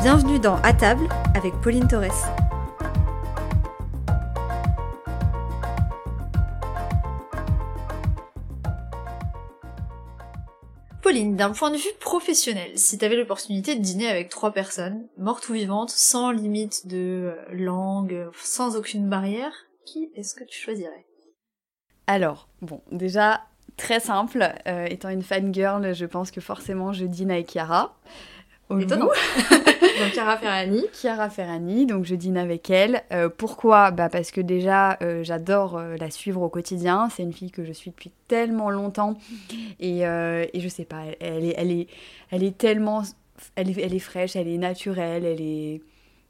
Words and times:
Bienvenue 0.00 0.38
dans 0.38 0.54
À 0.62 0.72
table 0.72 1.08
avec 1.34 1.54
Pauline 1.60 1.88
Torres. 1.88 2.06
Pauline, 11.02 11.34
d'un 11.34 11.50
point 11.50 11.72
de 11.72 11.76
vue 11.76 11.82
professionnel, 11.98 12.70
si 12.76 12.96
t'avais 12.96 13.16
l'opportunité 13.16 13.74
de 13.74 13.80
dîner 13.80 14.06
avec 14.06 14.28
trois 14.28 14.52
personnes, 14.52 15.08
mortes 15.16 15.48
ou 15.48 15.54
vivantes, 15.54 15.90
sans 15.90 16.30
limite 16.30 16.86
de 16.86 17.34
euh, 17.34 17.44
langue, 17.50 18.28
sans 18.40 18.76
aucune 18.76 19.08
barrière, 19.08 19.52
qui 19.84 20.12
est-ce 20.14 20.36
que 20.36 20.44
tu 20.44 20.60
choisirais? 20.60 21.06
Alors, 22.06 22.48
bon, 22.62 22.82
déjà, 22.92 23.40
très 23.76 23.98
simple, 23.98 24.48
euh, 24.68 24.86
étant 24.86 25.08
une 25.08 25.24
fan 25.24 25.52
girl, 25.52 25.92
je 25.92 26.06
pense 26.06 26.30
que 26.30 26.40
forcément 26.40 26.92
je 26.92 27.04
dîne 27.04 27.32
avec 27.32 27.50
Chiara. 27.50 27.98
Étonnant. 28.78 29.08
donc 29.98 30.12
Chiara 30.12 30.36
Ferrani. 30.36 30.84
Chiara 30.92 31.30
Ferrani, 31.30 31.86
donc 31.86 32.04
je 32.04 32.14
dîne 32.14 32.36
avec 32.36 32.70
elle. 32.70 33.02
Euh, 33.12 33.28
pourquoi? 33.28 33.90
Bah 33.90 34.08
Parce 34.08 34.30
que 34.30 34.40
déjà, 34.40 34.98
euh, 35.02 35.22
j'adore 35.24 35.76
euh, 35.76 35.96
la 35.98 36.10
suivre 36.10 36.42
au 36.42 36.48
quotidien. 36.48 37.08
C'est 37.14 37.22
une 37.22 37.32
fille 37.32 37.50
que 37.50 37.64
je 37.64 37.72
suis 37.72 37.90
depuis 37.90 38.10
tellement 38.28 38.70
longtemps. 38.70 39.16
Et, 39.80 40.00
et 40.00 40.60
je 40.60 40.68
sais 40.68 40.84
pas, 40.84 41.02
elle, 41.20 41.44
est, 41.44 41.54
elle, 41.56 41.70
est, 41.70 41.86
elle 42.30 42.42
est 42.42 42.56
tellement... 42.56 43.02
Elle 43.54 43.70
est, 43.70 43.80
elle 43.80 43.94
est 43.94 44.00
fraîche, 44.00 44.34
elle 44.34 44.48
est 44.48 44.58
naturelle, 44.58 45.24
elle 45.24 45.40
est 45.40 45.80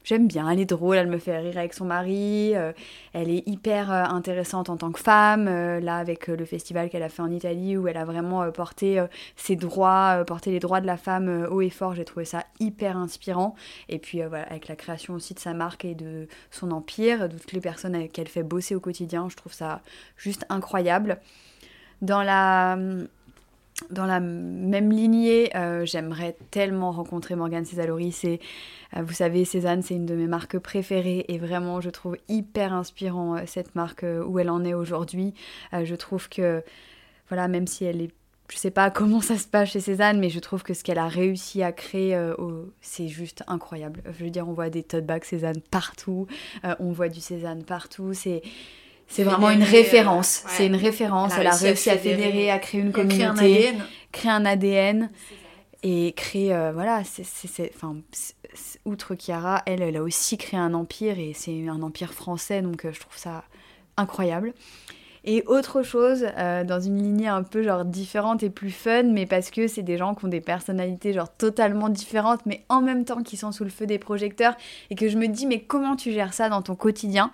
j'aime 0.09 0.27
bien, 0.27 0.49
elle 0.49 0.59
est 0.59 0.65
drôle, 0.65 0.97
elle 0.97 1.07
me 1.07 1.19
fait 1.19 1.37
rire 1.37 1.55
avec 1.55 1.75
son 1.75 1.85
mari, 1.85 2.55
euh, 2.55 2.73
elle 3.13 3.29
est 3.29 3.47
hyper 3.47 3.91
euh, 3.91 4.03
intéressante 4.05 4.71
en 4.71 4.75
tant 4.75 4.91
que 4.91 4.99
femme, 4.99 5.47
euh, 5.47 5.79
là 5.79 5.97
avec 5.97 6.25
le 6.29 6.45
festival 6.45 6.89
qu'elle 6.89 7.03
a 7.03 7.09
fait 7.09 7.21
en 7.21 7.29
Italie 7.29 7.77
où 7.77 7.87
elle 7.87 7.97
a 7.97 8.05
vraiment 8.05 8.49
porté 8.51 9.05
ses 9.35 9.55
droits, 9.55 10.23
porté 10.25 10.49
les 10.49 10.59
droits 10.59 10.81
de 10.81 10.87
la 10.87 10.97
femme 10.97 11.47
haut 11.51 11.61
et 11.61 11.69
fort, 11.69 11.93
j'ai 11.93 12.05
trouvé 12.05 12.25
ça 12.25 12.43
hyper 12.59 12.97
inspirant. 12.97 13.53
Et 13.87 13.99
puis 13.99 14.23
voilà, 14.23 14.45
avec 14.45 14.67
la 14.67 14.75
création 14.75 15.13
aussi 15.13 15.35
de 15.35 15.39
sa 15.39 15.53
marque 15.53 15.85
et 15.85 15.93
de 15.93 16.27
son 16.49 16.71
empire, 16.71 17.29
de 17.29 17.37
toutes 17.37 17.51
les 17.51 17.61
personnes 17.61 18.07
qu'elle 18.09 18.27
fait 18.27 18.43
bosser 18.43 18.73
au 18.73 18.79
quotidien, 18.79 19.29
je 19.29 19.35
trouve 19.35 19.53
ça 19.53 19.81
juste 20.17 20.43
incroyable. 20.49 21.19
Dans 22.01 22.23
la 22.23 22.79
dans 23.89 24.05
la 24.05 24.19
même 24.19 24.91
lignée, 24.91 25.55
euh, 25.55 25.85
j'aimerais 25.85 26.35
tellement 26.51 26.91
rencontrer 26.91 27.35
Morgane 27.35 27.65
Césalori. 27.65 28.11
C'est, 28.11 28.39
euh, 28.95 29.01
vous 29.01 29.13
savez, 29.13 29.45
Cézanne, 29.45 29.81
c'est 29.81 29.95
une 29.95 30.05
de 30.05 30.15
mes 30.15 30.27
marques 30.27 30.59
préférées 30.59 31.25
et 31.27 31.37
vraiment, 31.37 31.81
je 31.81 31.89
trouve 31.89 32.17
hyper 32.27 32.73
inspirant 32.73 33.35
euh, 33.35 33.41
cette 33.45 33.75
marque 33.75 34.05
où 34.25 34.39
elle 34.39 34.49
en 34.49 34.63
est 34.63 34.73
aujourd'hui. 34.73 35.33
je 35.73 35.95
trouve 35.95 36.29
que, 36.29 36.63
voilà, 37.29 37.47
même 37.47 37.67
si 37.67 37.85
elle 37.85 38.01
est, 38.01 38.11
je 38.51 38.57
sais 38.57 38.71
pas 38.71 38.89
comment 38.91 39.21
ça 39.21 39.37
se 39.37 39.47
passe 39.47 39.69
chez 39.69 39.79
Cézanne, 39.79 40.19
mais 40.19 40.29
je 40.29 40.39
trouve 40.39 40.63
que 40.63 40.73
ce 40.73 40.83
qu'elle 40.83 40.99
a 40.99 41.07
réussi 41.07 41.63
à 41.63 41.71
créer, 41.71 42.19
c'est 42.81 43.07
juste 43.07 43.43
incroyable. 43.47 44.01
Je 44.17 44.23
veux 44.23 44.31
dire, 44.31 44.47
on 44.47 44.53
voit 44.53 44.69
des 44.69 44.83
tote 44.83 45.05
bags 45.05 45.23
Cézanne 45.23 45.61
partout, 45.71 46.27
on 46.79 46.91
voit 46.91 47.09
du 47.09 47.21
Cézanne 47.21 47.63
partout. 47.63 48.13
C'est 48.13 48.41
c'est 49.09 49.23
vraiment 49.23 49.49
une 49.49 49.63
référence. 49.63 50.43
C'est 50.47 50.67
une 50.67 50.75
référence. 50.75 51.33
Elle 51.37 51.47
a, 51.47 51.55
réussi, 51.55 51.89
à, 51.89 51.97
fédérer, 51.97 52.51
à 52.51 52.59
créer 52.59 52.79
une 52.79 52.91
communauté, 52.91 53.73
créer 54.11 54.31
un 54.31 54.45
ADN, 54.45 55.09
et 55.83 56.13
créer 56.15 56.53
euh, 56.53 56.71
voilà. 56.71 57.01
C'est, 57.03 57.71
enfin, 57.75 57.97
outre 58.85 59.15
Chiara, 59.15 59.63
elle, 59.65 59.81
elle 59.81 59.97
a 59.97 60.03
aussi 60.03 60.37
créé 60.37 60.59
un 60.59 60.73
empire 60.73 61.19
et 61.19 61.33
c'est 61.33 61.67
un 61.67 61.81
empire 61.81 62.13
français, 62.13 62.61
donc 62.61 62.85
euh, 62.85 62.91
je 62.93 62.99
trouve 62.99 63.17
ça 63.17 63.43
incroyable. 63.97 64.53
Et 65.25 65.43
autre 65.47 65.83
chose, 65.83 66.25
euh, 66.37 66.63
dans 66.63 66.79
une 66.79 67.01
lignée 67.01 67.27
un 67.27 67.43
peu 67.43 67.61
genre 67.61 67.83
différente 67.83 68.41
et 68.41 68.49
plus 68.49 68.71
fun, 68.71 69.03
mais 69.03 69.25
parce 69.25 69.51
que 69.51 69.67
c'est 69.67 69.83
des 69.83 69.97
gens 69.97 70.15
qui 70.15 70.25
ont 70.25 70.29
des 70.29 70.39
personnalités 70.39 71.13
genre 71.13 71.29
totalement 71.29 71.89
différentes, 71.89 72.45
mais 72.45 72.63
en 72.69 72.81
même 72.81 73.03
temps 73.03 73.21
qui 73.21 73.35
sont 73.35 73.51
sous 73.51 73.65
le 73.65 73.69
feu 73.69 73.85
des 73.85 73.99
projecteurs, 73.99 74.55
et 74.89 74.95
que 74.95 75.09
je 75.09 75.17
me 75.17 75.27
dis 75.27 75.45
mais 75.45 75.59
comment 75.59 75.95
tu 75.95 76.11
gères 76.11 76.33
ça 76.33 76.47
dans 76.47 76.61
ton 76.61 76.75
quotidien? 76.75 77.31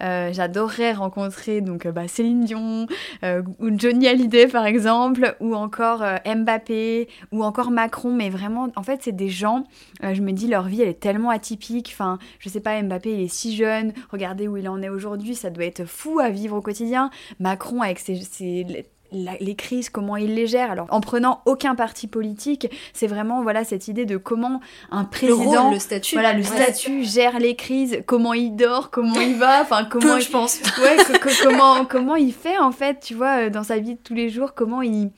Euh, 0.00 0.32
j'adorerais 0.32 0.92
rencontrer 0.92 1.60
donc 1.60 1.86
euh, 1.86 1.92
bah, 1.92 2.08
Céline 2.08 2.44
Dion 2.44 2.86
euh, 3.24 3.42
ou 3.58 3.70
Johnny 3.76 4.08
Hallyday 4.08 4.46
par 4.46 4.66
exemple, 4.66 5.36
ou 5.40 5.54
encore 5.54 6.04
Mbappé, 6.24 7.08
ou 7.30 7.44
encore 7.44 7.70
Macron. 7.70 8.12
Mais 8.12 8.30
vraiment, 8.30 8.68
en 8.76 8.82
fait, 8.82 9.00
c'est 9.02 9.12
des 9.12 9.28
gens. 9.28 9.64
je 10.02 10.20
me 10.20 10.32
dis 10.32 10.48
leur 10.48 10.64
vie, 10.64 10.82
elle 10.82 10.88
est 10.88 11.00
tellement 11.00 11.30
atypique. 11.30 11.90
Enfin, 11.92 12.18
je 12.38 12.48
sais 12.48 12.60
pas, 12.60 12.80
Mbappé, 12.82 13.12
il 13.14 13.20
est 13.20 13.32
si 13.32 13.56
jeune. 13.56 13.92
Regardez 14.10 14.48
où 14.48 14.56
il 14.56 14.68
en 14.68 14.82
est 14.82 14.88
aujourd'hui. 14.88 15.34
Ça 15.34 15.50
doit 15.50 15.64
être 15.64 15.84
fou 15.84 16.20
à 16.20 16.30
vivre 16.30 16.56
au 16.56 16.62
quotidien. 16.62 17.10
Macron 17.38 17.82
avec 17.82 17.98
ses, 17.98 18.16
ses 18.16 18.86
les 19.12 19.54
crises, 19.54 19.90
comment 19.90 20.16
il 20.16 20.34
les 20.34 20.46
gère. 20.46 20.70
Alors, 20.70 20.86
en 20.90 21.00
prenant 21.00 21.40
aucun 21.46 21.74
parti 21.74 22.06
politique, 22.06 22.68
c'est 22.92 23.06
vraiment 23.06 23.42
voilà 23.42 23.64
cette 23.64 23.88
idée 23.88 24.06
de 24.06 24.16
comment 24.16 24.60
un 24.90 25.04
président, 25.04 25.70
le, 25.70 25.78
statut, 25.78 26.14
voilà 26.14 26.32
le 26.32 26.42
statut 26.42 27.04
gère 27.04 27.38
les 27.38 27.56
crises, 27.56 28.02
comment 28.06 28.34
il 28.34 28.56
dort, 28.56 28.90
comment 28.90 29.20
il 29.20 29.36
va, 29.36 29.62
enfin 29.62 29.84
comment, 29.84 30.18
je 30.18 30.30
pense, 30.30 30.60
ouais, 30.82 30.96
comment 31.42 31.84
comment 31.84 32.16
il 32.16 32.32
fait 32.32 32.58
en 32.58 32.72
fait, 32.72 33.00
tu 33.00 33.14
vois, 33.14 33.46
euh, 33.46 33.50
dans 33.50 33.64
sa 33.64 33.78
vie 33.78 33.94
de 33.94 34.00
tous 34.02 34.14
les 34.14 34.28
jours, 34.28 34.54
comment 34.54 34.82
il 34.82 35.10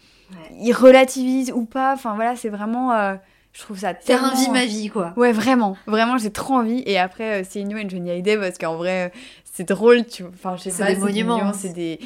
il 0.61 0.73
relativise 0.73 1.53
ou 1.53 1.65
pas. 1.65 1.93
Enfin 1.95 2.15
voilà, 2.15 2.37
c'est 2.37 2.49
vraiment 2.49 2.93
euh, 2.93 3.15
je 3.55 3.61
trouve 3.61 3.79
ça 3.79 3.95
tellement... 3.95 4.31
Faire 4.31 4.33
un 4.33 4.45
vie 4.45 4.51
ma 4.51 4.65
vie, 4.65 4.89
quoi. 4.89 5.13
Ouais, 5.17 5.31
vraiment. 5.31 5.77
Vraiment, 5.87 6.19
j'ai 6.19 6.31
trop 6.31 6.55
envie. 6.55 6.83
Et 6.87 6.99
après, 6.99 7.41
euh, 7.43 7.47
c'est 7.49 7.61
Inno 7.61 7.77
et 7.77 7.89
Johnny 7.89 8.11
Hallyday, 8.11 8.37
parce 8.37 8.59
qu'en 8.59 8.75
vrai, 8.77 9.13
c'est 9.45 9.69
drôle, 9.69 10.05
tu 10.05 10.25
Enfin, 10.25 10.57
je 10.57 10.69
sais 10.69 10.85
pas, 10.85 10.93
des 10.93 11.01
monuments. 11.01 11.53
C'est 11.53 11.73
des 11.73 12.01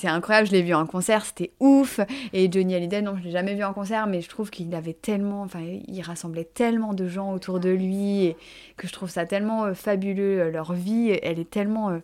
c'est 0.00 0.08
incroyable, 0.08 0.46
je 0.46 0.52
l'ai 0.52 0.62
vu 0.62 0.72
en 0.72 0.86
concert, 0.86 1.24
c'était 1.26 1.52
ouf. 1.60 2.00
Et 2.32 2.50
Johnny 2.50 2.74
Hallyday, 2.74 3.02
non, 3.02 3.16
je 3.18 3.24
l'ai 3.24 3.30
jamais 3.30 3.54
vu 3.54 3.62
en 3.62 3.74
concert, 3.74 4.06
mais 4.06 4.22
je 4.22 4.28
trouve 4.30 4.50
qu'il 4.50 4.74
avait 4.74 4.94
tellement, 4.94 5.42
enfin, 5.42 5.60
il 5.60 6.00
rassemblait 6.00 6.44
tellement 6.44 6.94
de 6.94 7.06
gens 7.06 7.32
autour 7.32 7.60
de 7.60 7.68
lui 7.68 8.24
et 8.24 8.36
que 8.78 8.88
je 8.88 8.92
trouve 8.92 9.10
ça 9.10 9.26
tellement 9.26 9.64
euh, 9.64 9.74
fabuleux. 9.74 10.40
Euh, 10.40 10.50
leur 10.50 10.72
vie, 10.72 11.10
elle 11.22 11.38
est 11.38 11.50
tellement. 11.50 11.90
Euh, 11.90 11.98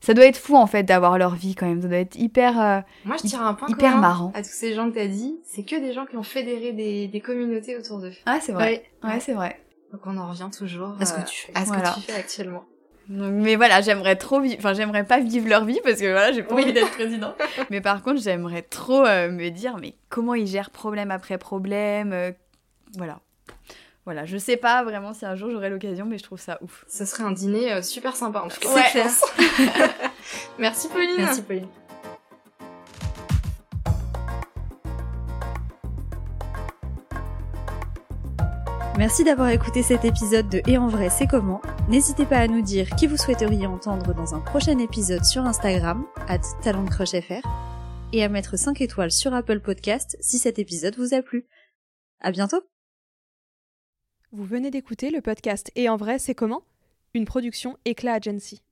ça 0.00 0.12
doit 0.12 0.26
être 0.26 0.36
fou 0.36 0.56
en 0.56 0.66
fait 0.66 0.82
d'avoir 0.82 1.16
leur 1.16 1.34
vie 1.34 1.54
quand 1.54 1.66
même. 1.66 1.80
Ça 1.80 1.88
doit 1.88 1.96
être 1.96 2.16
hyper. 2.16 2.84
Moi, 3.04 3.16
je 3.16 3.26
tire 3.26 3.42
un 3.42 3.54
point 3.54 3.68
hyper 3.68 3.96
marrant 3.96 4.30
à 4.34 4.42
tous 4.42 4.52
ces 4.52 4.74
gens 4.74 4.90
que 4.90 4.94
t'as 4.94 5.08
dit. 5.08 5.40
C'est 5.42 5.64
que 5.64 5.74
des 5.80 5.92
gens 5.92 6.06
qui 6.06 6.16
ont 6.16 6.22
fédéré 6.22 6.72
des, 6.72 7.08
des 7.08 7.20
communautés 7.20 7.76
autour 7.76 7.98
d'eux. 7.98 8.12
Ah, 8.26 8.38
c'est 8.40 8.52
vrai. 8.52 8.84
Ouais, 9.02 9.18
c'est 9.20 9.32
vrai. 9.32 9.60
Donc 9.90 10.02
on 10.04 10.16
en 10.18 10.28
revient 10.28 10.50
toujours 10.56 10.94
à 11.00 11.06
ce 11.06 11.14
que 11.14 11.26
tu 11.26 11.46
fais, 11.46 11.52
à 11.54 11.64
ce 11.64 11.72
que 11.72 11.94
tu 11.94 12.00
fais 12.02 12.14
actuellement 12.14 12.64
mais 13.08 13.56
voilà, 13.56 13.80
j'aimerais 13.80 14.16
trop 14.16 14.40
vivre, 14.40 14.56
enfin 14.58 14.74
j'aimerais 14.74 15.04
pas 15.04 15.18
vivre 15.20 15.48
leur 15.48 15.64
vie 15.64 15.80
parce 15.82 15.98
que 15.98 16.10
voilà, 16.10 16.32
j'ai 16.32 16.42
pas 16.42 16.54
envie 16.54 16.72
d'être 16.72 16.90
président. 16.90 17.34
mais 17.70 17.80
par 17.80 18.02
contre, 18.02 18.20
j'aimerais 18.20 18.62
trop 18.62 19.04
euh, 19.06 19.30
me 19.30 19.48
dire 19.48 19.78
mais 19.80 19.94
comment 20.10 20.34
ils 20.34 20.46
gèrent 20.46 20.70
problème 20.70 21.10
après 21.10 21.38
problème, 21.38 22.12
euh, 22.12 22.32
voilà. 22.96 23.20
Voilà, 24.04 24.24
je 24.24 24.38
sais 24.38 24.56
pas 24.56 24.82
vraiment 24.84 25.12
si 25.12 25.26
un 25.26 25.36
jour 25.36 25.50
j'aurai 25.50 25.68
l'occasion, 25.68 26.06
mais 26.06 26.16
je 26.16 26.22
trouve 26.22 26.40
ça 26.40 26.58
ouf. 26.62 26.84
Ce 26.88 27.04
serait 27.04 27.24
un 27.24 27.32
dîner 27.32 27.72
euh, 27.72 27.82
super 27.82 28.16
sympa 28.16 28.40
en 28.40 28.48
tout 28.48 28.60
cas. 28.60 28.74
Ouais. 28.74 28.82
Merci 30.58 30.88
Pauline. 30.88 31.16
Merci 31.18 31.42
Pauline. 31.42 31.68
Merci 38.98 39.24
d'avoir 39.24 39.50
écouté 39.50 39.82
cet 39.82 40.04
épisode 40.04 40.48
de 40.48 40.60
Et 40.66 40.76
en 40.76 40.88
vrai, 40.88 41.08
c'est 41.08 41.26
comment? 41.26 41.60
N'hésitez 41.88 42.26
pas 42.26 42.36
à 42.36 42.48
nous 42.48 42.60
dire 42.60 42.90
qui 42.96 43.06
vous 43.06 43.16
souhaiteriez 43.16 43.66
entendre 43.66 44.12
dans 44.12 44.34
un 44.34 44.40
prochain 44.40 44.78
épisode 44.78 45.24
sur 45.24 45.46
Instagram, 45.46 46.04
at 46.28 46.42
et 48.12 48.22
à 48.22 48.28
mettre 48.28 48.58
5 48.58 48.82
étoiles 48.82 49.10
sur 49.10 49.32
Apple 49.32 49.60
Podcast 49.60 50.14
si 50.20 50.38
cet 50.38 50.58
épisode 50.58 50.96
vous 50.98 51.14
a 51.14 51.22
plu. 51.22 51.46
À 52.20 52.30
bientôt 52.30 52.60
Vous 54.32 54.44
venez 54.44 54.70
d'écouter 54.70 55.10
le 55.10 55.22
podcast 55.22 55.72
Et 55.76 55.88
en 55.88 55.96
vrai, 55.96 56.18
c'est 56.18 56.34
comment? 56.34 56.62
Une 57.14 57.24
production 57.24 57.78
Éclat 57.86 58.16
Agency. 58.16 58.62